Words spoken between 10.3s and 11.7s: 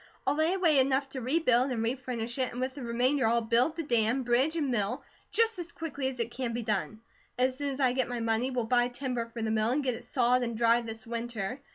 and dried this winter.